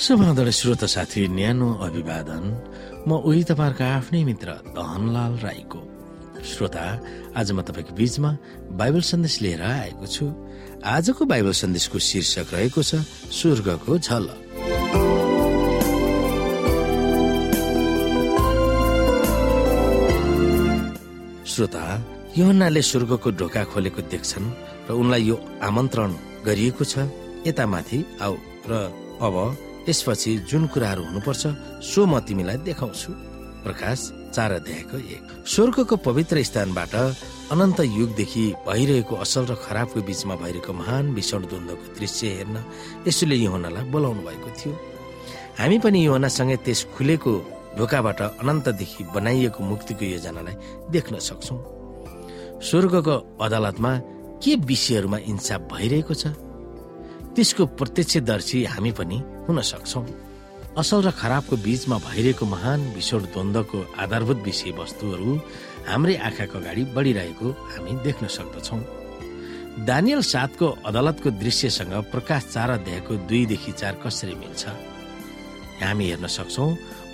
[0.00, 2.44] शुभदय श्रोत साथी न्यानो अभिवादन।
[3.04, 5.80] म उही तपाईँहरूको आफ्नै मित्र दहनलाल राईको।
[6.40, 6.84] श्रोता
[7.36, 8.30] आज म तपाईँको बीचमा
[8.80, 10.24] बाइबल सन्देश लिएर आएको छु।
[10.80, 14.40] आजको बाइबल सन्देशको शीर्षक रहेको छ स्वर्गको झलक
[21.44, 21.84] श्रोता
[22.40, 24.48] योहन्नाले स्वर्गको ढोका खोलेको देख्छन्
[24.88, 26.10] र उनलाई यो आमन्त्रण
[26.48, 27.04] गरिएको छ।
[27.44, 28.72] यतामाथि आऊ र
[29.20, 29.36] अब
[29.90, 31.42] यसपछि जुन कुराहरू हुनुपर्छ
[31.82, 33.12] सो म तिमीलाई देखाउँछु।
[33.64, 34.00] प्रकाश
[34.34, 36.94] चार अध्यायको एक। स्वर्गको पवित्र स्थानबाट
[37.52, 42.56] अनन्त युगदेखि भइरहेको असल र खराबको बीचमा भइरहेको महान भीषण द्वन्द्वको दृश्य हेर्न
[43.08, 44.72] यसोले योहनालाई बोलाउनु भएको थियो।
[45.58, 47.32] हामी पनि योहनासँगै त्यस खुलेको
[47.78, 50.54] ढोकाबाट अनन्तदेखि बनाइएको मुक्तिको योजनालाई
[50.94, 51.56] देख्न सक्छौ।
[52.68, 53.92] स्वर्गको अदालतमा
[54.42, 56.24] के विषयहरूमा इन्साफ भइरहेको छ?
[57.34, 60.02] त्यसको प्रत्यक्षदर्शी हामी पनि हुन सक्छौ।
[60.80, 65.30] असल र खराबको बीचमा भइरहेको महान भीषण द्वन्द्वको आधारभूत विषय वस्तुहरू
[65.88, 68.78] हाम्रै आँखाको अगाडि बढिरहेको हामी देख्न सक्दछौ।
[69.86, 74.62] दानियल सातको अदालतको दृश्यसँग प्रकाश चार अध्यायको दुईदेखि चार कसरी मिल्छ?
[75.82, 76.66] हामी हेर्न सक्छौ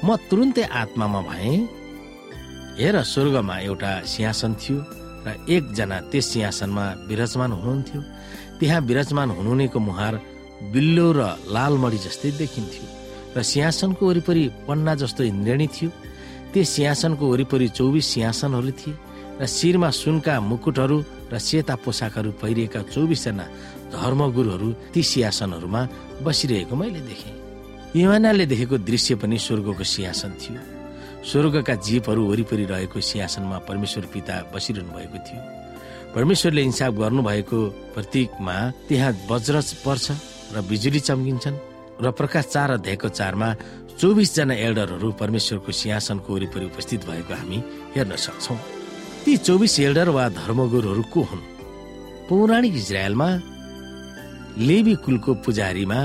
[0.04, 1.52] म तुरुन्तै आत्मामा भए।
[2.80, 4.78] हेर स्वर्गमा एउटा सिंहासन थियो।
[5.26, 8.00] र एकजना त्यस सिंहासनमा विराजमान हुनुहुन्थ्यो।
[8.58, 10.14] त्यहाँ विराजमान हुनुहुनेको मुहार
[10.72, 12.86] बिल्लो र लालमणी जस्तै देखिन्थ्यो
[13.36, 15.90] र सिंहासनको वरिपरि पन्ना जस्तो इन्द्रेणी थियो।
[16.52, 18.94] त्यस सिंहासनको वरिपरि चौबिस सिंहासनहरू थिए
[19.40, 20.98] र शिरमा सुनका मुकुटहरू
[21.32, 23.44] र सेता पोसाकहरू पहिरिएका चौबिसजना
[23.92, 25.82] धर्मगुरुहरू ती सिंहासनहरूमा
[26.24, 27.34] बसिरहेको मैले देखेँ।
[27.96, 30.75] युवानाले देखेको दृश्य पनि स्वर्गको सिंहासन थियो।
[31.26, 35.40] स्वर्गका जीवहरू वरिपरि रहेको सिंहासनमा परमेश्वर पिता बसिरहनु भएको थियो।
[36.14, 37.58] परमेश्वरले इन्साफ गर्नुभएको
[37.94, 38.56] प्रतीकमा
[38.88, 40.06] त्यहाँ वज्र पर्छ
[40.54, 41.56] र बिजुली चम्किन्छन्
[42.02, 43.48] र प्रकाश चार अध्यायको चारमा
[43.98, 47.58] चौबिसजना एल्डरहरू परमेश्वरको सिंहासनको वरिपरि उपस्थित भएको हामी
[47.96, 48.54] हेर्न सक्छौ।
[49.24, 51.42] ती चौबिस एल्डर वा धर्मगुरुहरू को हुन्?
[52.28, 53.28] पौराणिक इजरायलमा
[54.62, 55.98] लेबी कुलको पुजारीमा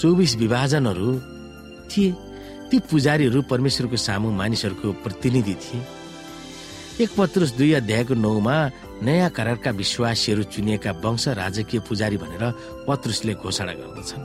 [0.00, 1.10] चौबिस विभाजनहरू
[1.90, 2.27] थिए।
[2.70, 5.80] ती पुजारीहरू परमेश्वरको सामु मानिसहरूको प्रतिनिधि थिए।
[7.00, 8.56] एक पत्रुस दुई अध्यायको नौमा
[9.02, 12.44] नयाँ करारका विश्वासीहरू चुनिएका वंश राजकीय पुजारी भनेर
[12.88, 14.24] पत्रुसले घोषणा गर्दछन्।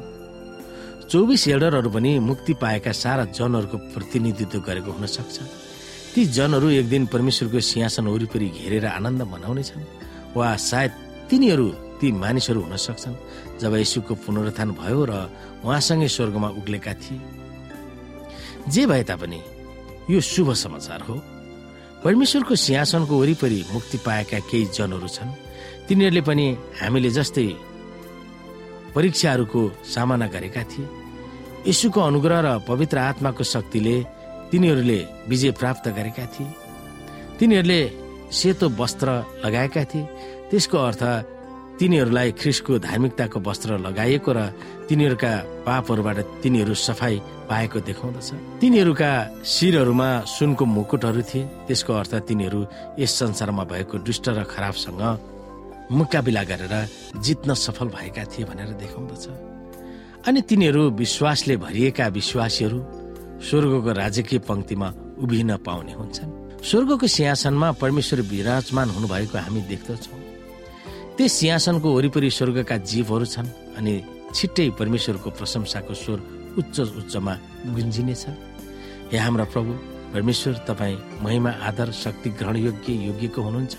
[1.08, 5.38] चौबिस एल्डरहरू पनि मुक्ति पाएका सारा जनहरूको प्रतिनिधित्व गरेको हुन सक्छ।
[6.14, 9.84] ती जनहरू एक दिन परमेश्वरको सिंहासन वरिपरि घेरेर आनन्द मनाउनेछन्
[10.36, 10.92] वा सायद
[11.30, 11.68] तिनीहरू
[12.02, 13.16] ती मानिसहरू हुन सक्छन्।
[13.62, 15.14] जब यशुको पुनरुत्थान भयो र
[15.64, 17.22] उहाँसँगै स्वर्गमा उक्लेका थिए
[18.70, 19.42] जे भए तापनि
[20.10, 21.16] यो शुभ समाचार हो।
[22.04, 25.32] परमेश्वरको सिंहासनको वरिपरि मुक्ति पाएका केही जनहरू छन्।
[25.88, 27.48] तिनीहरूले पनि हामीले जस्तै
[28.96, 30.88] परीक्षाहरूको सामना गरेका थिए।
[31.68, 33.96] यशुको अनुग्रह र पवित्र आत्माको शक्तिले
[34.52, 36.54] तिनीहरूले विजय प्राप्त गरेका थिए।
[37.40, 37.82] तिनीहरूले
[38.32, 39.08] सेतो वस्त्र
[39.46, 40.04] लगाएका थिए।
[40.52, 41.04] त्यसको अर्थ
[41.80, 44.40] तिनीहरूलाई ख्रिसको धार्मिकताको वस्त्र लगाइएको र
[44.88, 45.32] तिनीहरूका
[45.66, 47.16] पापहरूबाट तिनीहरू सफाई
[47.50, 48.30] पाएको देखाउँदछ।
[48.62, 49.12] तिनीहरूका
[49.44, 52.60] शिरहरूमा सुनको मुकुटहरू थिए। त्यसको अर्थ तिनीहरू
[53.00, 55.02] यस संसारमा भएको दुष्ट र खराबसँग
[55.92, 56.74] मुकाबिला गरेर
[57.20, 59.26] जित्न सफल भएका थिए भनेर देखाउँदछ।
[60.28, 62.80] अनि तिनीहरू विश्वासले भरिएका विश्वासीहरू
[63.44, 64.88] स्वर्गको राजकीय पंक्तिमा
[65.20, 66.32] उभिन पाउने हुन्छन्।
[66.64, 70.23] स्वर्गको सिंहासनमा परमेश्वर विराजमान हुनुभएको हामी देख्दछौँ।
[71.18, 73.94] त्यस सिंहासनको वरिपरि स्वर्गका जीवहरू छन् अनि
[74.34, 76.20] छिट्टै परमेश्वरको प्रशंसाको स्वर
[76.60, 77.34] उच्च उच्चमा
[77.76, 78.24] गुन्जिनेछ
[79.12, 79.72] हे हाम्रा प्रभु
[80.14, 83.76] परमेश्वर तपाईँ महिमा आदर शक्ति ग्रहण योग्य योग्यको हुनुहुन्छ।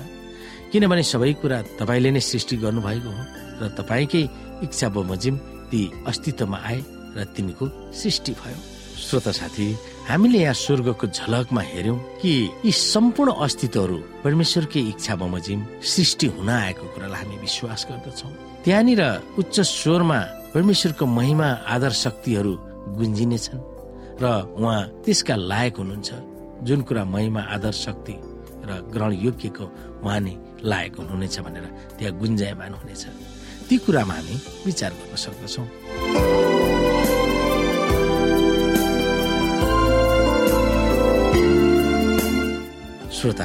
[0.71, 3.23] किनभने सबै कुरा तपाईँले नै सृष्टि गर्नुभएको हो
[3.61, 4.23] र तपाईँकै
[4.65, 5.35] इच्छा बमोजिम
[5.71, 6.81] ती अस्तित्वमा आए
[7.19, 7.65] र तिनीको
[7.99, 8.59] सृष्टि भयो।
[8.95, 9.67] श्रोता साथी
[10.09, 12.33] हामीले यहाँ स्वर्गको झलकमा हेर्यौं कि
[12.65, 18.29] यी सम्पूर्ण अस्तित्वहरू परमेश्वरकै इच्छा बमोजिम सृष्टि हुन आएको कुरालाई हामी विश्वास गर्दछौ।
[18.65, 19.03] त्यहाँनिर
[19.39, 20.19] उच्च स्वरमा
[20.55, 22.53] परमेश्वरको महिमा आदर शक्तिहरू
[22.99, 23.63] गुन्जिनेछन्
[24.23, 24.25] र
[24.59, 26.11] उहाँ त्यसका लायक हुनुहुन्छ
[26.67, 28.15] जुन कुरा महिमा आदर शक्ति
[28.69, 29.65] र ग्रहण योग्यको
[30.05, 31.65] उहाँ नै लायक हुनुहुनेछ भनेर
[31.99, 33.05] त्यहाँ गुन्जायमान हुनेछ।
[33.69, 34.37] ती कुरामा हामी
[34.67, 35.67] विचार गर्न सक्दछौँ।
[43.25, 43.45] श्रोता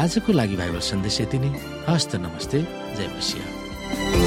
[0.00, 1.48] आजको लागि भाइबल सन्देश यति नै।
[1.88, 2.58] हस्त नमस्ते
[2.96, 4.19] जय बसिया।